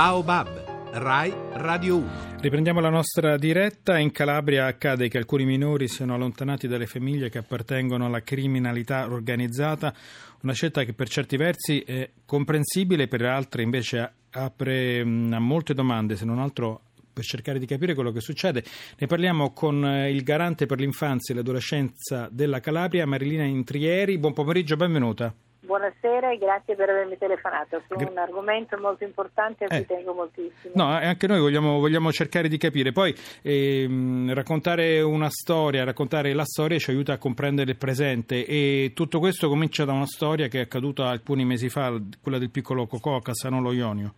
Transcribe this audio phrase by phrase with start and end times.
[0.00, 2.38] Baobab, Rai Radio 1.
[2.40, 3.98] Riprendiamo la nostra diretta.
[3.98, 9.92] In Calabria accade che alcuni minori siano allontanati dalle famiglie che appartengono alla criminalità organizzata,
[10.40, 16.16] una scelta che per certi versi è comprensibile, per altri invece apre a molte domande,
[16.16, 16.80] se non altro
[17.12, 18.64] per cercare di capire quello che succede.
[18.96, 24.16] Ne parliamo con il garante per l'infanzia e l'adolescenza della Calabria, Marilina Intrieri.
[24.16, 25.34] Buon pomeriggio, benvenuta.
[25.80, 29.86] Buonasera e grazie per avermi telefonato su un argomento molto importante a cui eh.
[29.86, 30.74] tengo moltissimo.
[30.74, 32.92] No, anche noi vogliamo, vogliamo cercare di capire.
[32.92, 38.92] Poi ehm, raccontare una storia, raccontare la storia ci aiuta a comprendere il presente e
[38.94, 42.86] tutto questo comincia da una storia che è accaduta alcuni mesi fa, quella del piccolo
[42.86, 44.12] Cocò a Casanolo Ionio.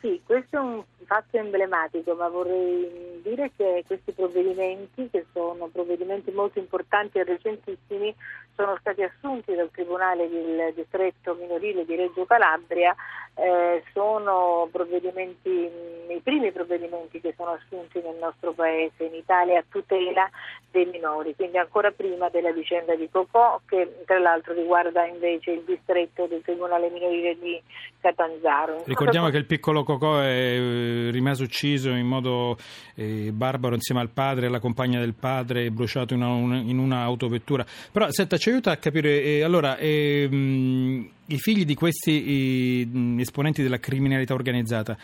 [0.00, 6.30] Sì, questo è un fatto emblematico, ma vorrei dire che questi provvedimenti, che sono provvedimenti
[6.30, 8.14] molto importanti e recentissimi,
[8.56, 12.94] sono stati assunti dal Tribunale del distretto minorile di Reggio Calabria,
[13.34, 20.30] eh, sono i primi provvedimenti che sono assunti nel nostro Paese, in Italia, a tutela
[20.70, 25.62] dei minori, quindi ancora prima della vicenda di Cocò, che tra l'altro riguarda invece il
[25.62, 27.60] distretto del Tribunale minorile di
[28.00, 28.82] Catanzaro.
[28.84, 30.56] Ricordiamo che il piccolo Cocò è
[30.94, 32.56] eh, rimasto ucciso in modo
[32.94, 37.66] eh, barbaro insieme al padre e alla compagna del padre, bruciato in, una, in un'autovettura.
[37.90, 43.62] Però senta, ci aiuta a capire, eh, allora, mh, i figli di questi mh, esponenti
[43.62, 44.96] della criminalità organizzata,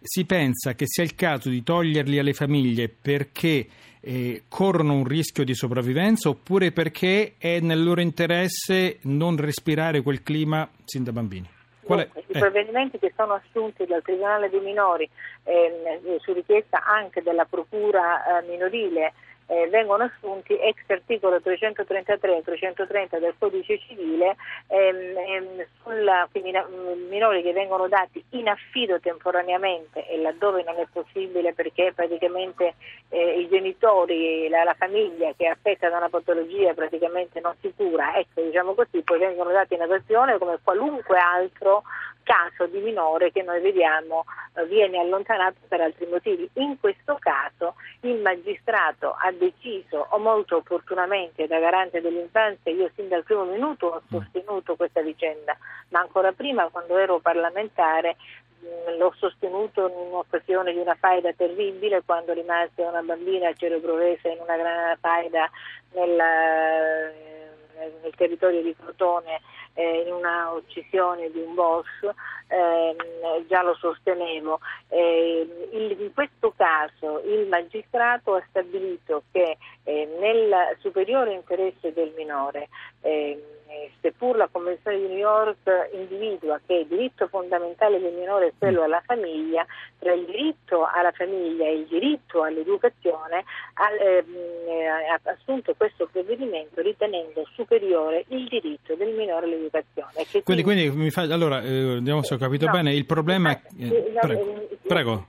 [0.00, 3.66] si pensa che sia il caso di toglierli alle famiglie perché
[4.00, 10.22] eh, corrono un rischio di sopravvivenza oppure perché è nel loro interesse non respirare quel
[10.22, 11.56] clima sin da bambini?
[11.96, 12.08] È?
[12.26, 15.08] I provvedimenti che sono assunti dal Tribunale dei minori
[15.44, 19.12] ehm, su richiesta anche della Procura eh, minorile
[19.48, 26.52] eh, vengono assunti ex articolo 333 e 330 del codice civile ehm, ehm, sulla, quindi,
[26.52, 32.74] mm, minori che vengono dati in affido temporaneamente e laddove non è possibile perché praticamente
[33.08, 38.16] eh, i genitori, la, la, famiglia che affetta da una patologia praticamente non si cura,
[38.16, 41.84] ecco diciamo così, poi vengono dati in adozione come qualunque altro
[42.28, 46.46] caso di minore che noi vediamo eh, viene allontanato per altri motivi.
[46.54, 53.08] In questo caso il magistrato ha deciso, o molto opportunamente da garante dell'infanzia, io sin
[53.08, 54.18] dal primo minuto ho mm.
[54.18, 55.56] sostenuto questa vicenda,
[55.88, 58.16] ma ancora prima quando ero parlamentare
[58.98, 64.56] l'ho sostenuto in un'occasione di una faida terribile quando rimase una bambina cerebrovesa in una
[64.56, 65.48] gran faida
[65.92, 67.06] nella,
[68.02, 69.40] nel territorio di Crotone
[69.78, 71.86] eh, in una uccisione di un boss,
[72.48, 74.58] ehm, già lo sostenevo.
[74.88, 82.12] Eh, il, in questo caso il magistrato ha stabilito che eh, nel superiore interesse del
[82.16, 82.68] minore
[83.02, 83.38] ehm,
[84.00, 88.82] seppur la Convenzione di New York individua che il diritto fondamentale del minore è quello
[88.82, 89.64] alla famiglia,
[89.98, 94.24] tra il diritto alla famiglia e il diritto all'educazione ha, ehm,
[95.12, 100.42] ha assunto questo provvedimento ritenendo superiore il diritto del minore all'educazione.
[100.44, 103.60] Quindi, quindi, quindi fa, allora, eh, vediamo se ho capito no, bene, il problema è...
[103.78, 104.66] Eh, prego.
[104.86, 105.26] prego.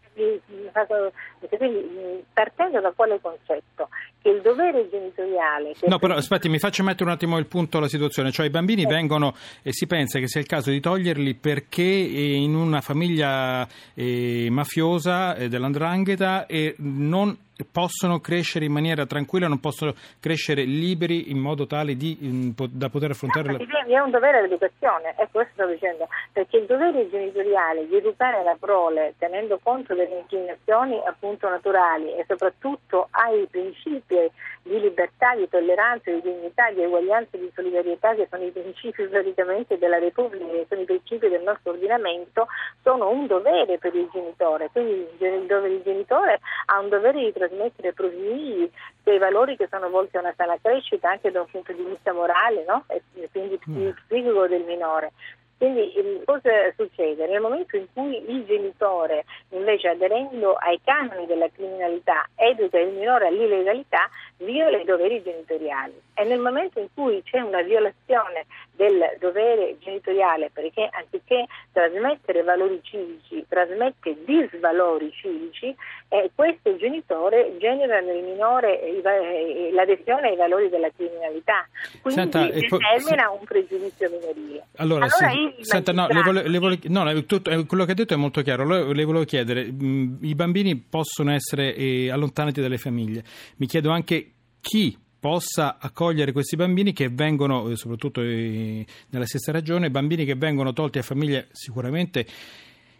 [1.50, 3.90] Quindi, partendo da quale concetto?
[4.22, 5.74] Che il dovere genitoriale...
[5.88, 8.84] No, però aspetti, mi faccio mettere un attimo il punto alla situazione, cioè i bambini
[8.84, 8.88] eh.
[8.88, 14.48] vengono e si pensa che sia il caso di toglierli perché in una famiglia eh,
[14.50, 21.38] mafiosa eh, dell'andrangheta e non possono crescere in maniera tranquilla, non possono crescere liberi in
[21.38, 23.52] modo tale di, in, da poter affrontare...
[23.52, 23.86] No, la...
[23.86, 28.56] È un dovere l'educazione, è questo sto dicendo, perché il dovere genitoriale di educare la
[28.60, 34.16] prole tenendo conto delle inclinazioni appunto naturali e soprattutto ai principi
[34.62, 39.08] di libertà, di tolleranza, di dignità, di eguaglianza e di solidarietà che sono i principi
[39.08, 42.48] praticamente della Repubblica, che sono i principi del nostro ordinamento,
[42.84, 47.49] sono un dovere per il genitore, quindi il genitore ha un dovere di trasmettere
[47.94, 48.72] propri figli
[49.04, 52.14] quei valori che sono volti a una sana crescita anche da un punto di vista
[52.14, 52.84] morale no?
[52.88, 53.02] e
[53.32, 53.90] quindi mm.
[54.08, 55.12] psichico del minore.
[55.60, 55.92] Quindi
[56.24, 57.28] cosa succede?
[57.28, 63.28] Nel momento in cui il genitore, invece aderendo ai canoni della criminalità, educa il minore
[63.28, 66.00] all'illegalità, viola i doveri genitoriali.
[66.14, 72.80] E nel momento in cui c'è una violazione del dovere genitoriale, perché anziché trasmettere valori
[72.82, 75.76] civici, trasmette disvalori civici,
[76.08, 81.68] eh, questo genitore genera nel minore eh, l'adesione ai valori della criminalità.
[82.02, 84.68] Quindi Senta, determina po- un pregiudizio minorile.
[84.78, 85.49] Allora, allora sì.
[85.62, 88.66] Senta, no, le vole, le vole, no, tutto, quello che ha detto è molto chiaro.
[88.92, 93.24] Le volevo chiedere, mh, i bambini possono essere eh, allontanati dalle famiglie.
[93.58, 94.32] Mi chiedo anche
[94.62, 100.36] chi possa accogliere questi bambini che vengono, eh, soprattutto eh, nella stessa regione, bambini che
[100.36, 102.26] vengono tolti a famiglie sicuramente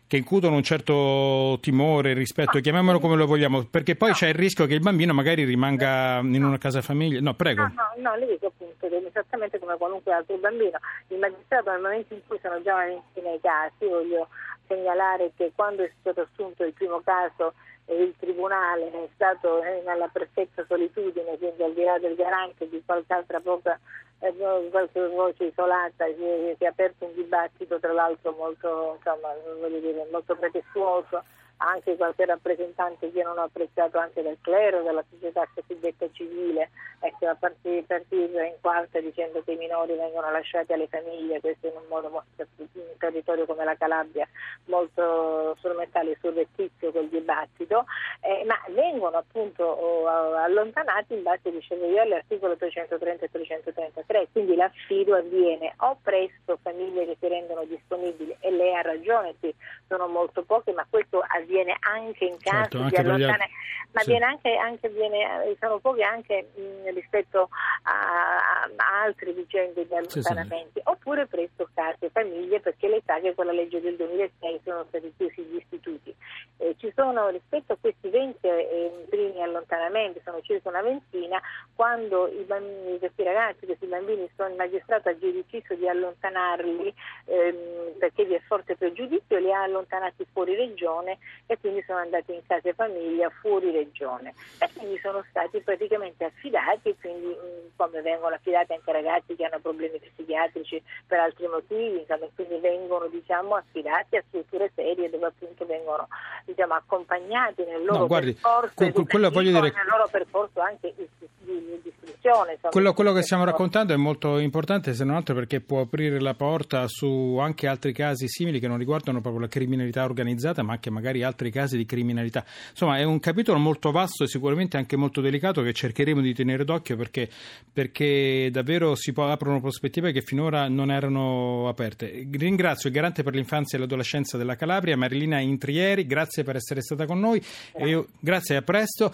[0.10, 4.16] che incutono un certo timore, rispetto, chiamiamolo come lo vogliamo, perché poi no.
[4.16, 7.22] c'è il rischio che il bambino magari rimanga in una casa famiglia.
[7.22, 7.62] No, prego.
[7.62, 10.80] No, no, no le dico appunto, esattamente come qualunque altro bambino.
[11.10, 14.28] Il magistrato nel momento in cui sono già nei casi, voglio
[14.70, 17.54] segnalare che quando è stato assunto il primo caso
[17.88, 23.12] il Tribunale è stato nella perfetta solitudine, quindi al di là del garante di qualche
[23.12, 23.80] altra poca
[24.20, 24.34] eh,
[24.70, 29.34] qualche voce isolata, si è, si è, aperto un dibattito tra l'altro molto, insomma,
[29.80, 31.24] dire, molto pretestuoso
[31.60, 36.70] anche qualche rappresentante che non ho apprezzato anche del clero, della società cosiddetta civile,
[37.00, 41.74] ecco, a partire, in quarta dicendo che i minori vengono lasciati alle famiglie, questo in
[41.76, 42.46] un modo in
[42.76, 44.28] un territorio come la Calabria
[44.66, 47.86] molto strumentale e surrettizio quel dibattito,
[48.22, 50.08] eh, ma vengono appunto oh,
[50.38, 57.06] allontanati in base, dicevo io, all'articolo 330 e 333, quindi l'affido avviene o presso famiglie
[57.06, 59.54] che si rendono disponibili e lei ha ragione, sì,
[59.88, 63.58] sono molto poche, ma questo avviene avviene anche in caso certo, di allontanamento,
[63.92, 64.16] ma sì.
[64.16, 67.50] anche, anche viene, sono poche anche mh, rispetto
[67.84, 73.34] a, a, altre vicende di allontanamenti, sì, oppure presto case e famiglie perché l'età che
[73.34, 76.16] con la legge del 2006 sono stati chiusi gli istituti.
[76.62, 81.42] Eh, ci sono rispetto a questi 20 eh, primi allontanamenti, sono circa una ventina,
[81.74, 86.94] quando i bambini, questi ragazzi, questi bambini sono il magistrato ha deciso di allontanarli
[87.26, 92.34] ehm, perché vi è forte pregiudizio, li ha allontanati fuori regione e quindi sono andati
[92.34, 94.34] in casa famiglia fuori regione.
[94.60, 99.60] E quindi sono stati praticamente affidati, quindi mh, come vengono affidati anche ragazzi che hanno
[99.60, 105.66] problemi psichiatrici per altri motivi, insomma, quindi vengono diciamo, affidati a strutture serie dove appunto
[105.66, 106.08] vengono
[106.50, 109.72] diciamo, accompagnati nel loro no, guardi, percorso, quello voglio dire...
[109.76, 111.08] nel loro percorso anche di,
[111.40, 112.54] di, di istruzione.
[112.54, 116.20] Insomma, quello, quello che stiamo raccontando è molto importante se non altro perché può aprire
[116.20, 120.74] la porta su anche altri casi simili che non riguardano proprio la criminalità organizzata ma
[120.74, 122.44] anche magari altri casi di criminalità.
[122.72, 126.66] Insomma, è un capitolo molto vasto e sicuramente anche molto delicato che cercheremo di tenere
[126.66, 127.30] d'occhio perché,
[127.72, 132.28] perché davvero si può, aprono prospettive che finora non erano aperte.
[132.32, 137.06] Ringrazio il garante per l'infanzia e l'adolescenza della Calabria, Marilina Intrieri, grazie per essere stata
[137.06, 137.40] con noi.
[137.40, 139.14] Grazie, e io, grazie a presto.